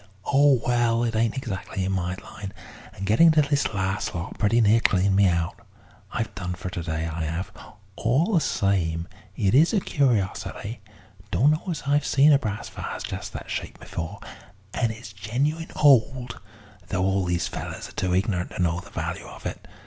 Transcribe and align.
Oh, 0.25 0.59
well, 0.65 1.03
it 1.03 1.15
ain't 1.15 1.37
exactly 1.37 1.85
in 1.85 1.91
my 1.91 2.15
line, 2.23 2.53
and 2.95 3.05
getting 3.05 3.29
this 3.29 3.71
last 3.71 4.15
lot 4.15 4.39
pretty 4.39 4.59
near 4.59 4.79
cleaned 4.79 5.15
me 5.15 5.27
out. 5.27 5.59
I've 6.11 6.33
done 6.33 6.55
for 6.55 6.71
to 6.71 6.81
day, 6.81 7.05
I 7.05 7.27
'ave. 7.29 7.51
All 7.97 8.33
the 8.33 8.41
same, 8.41 9.07
it 9.35 9.53
is 9.53 9.73
a 9.73 9.79
curiosity; 9.79 10.81
dunno 11.29 11.61
as 11.69 11.83
I've 11.85 12.03
seen 12.07 12.33
a 12.33 12.39
brass 12.39 12.67
vawse 12.67 13.03
just 13.03 13.31
that 13.33 13.51
shape 13.51 13.79
before, 13.79 14.19
and 14.73 14.91
it's 14.91 15.13
genuine 15.13 15.69
old, 15.75 16.39
though 16.87 17.03
all 17.03 17.23
these 17.25 17.47
fellers 17.47 17.87
are 17.87 17.91
too 17.91 18.15
ignorant 18.15 18.49
to 18.55 18.59
know 18.59 18.79
the 18.79 18.89
value 18.89 19.27
of 19.27 19.45
it. 19.45 19.67